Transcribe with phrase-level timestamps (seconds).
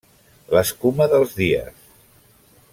[0.57, 1.87] L'escuma dels dies.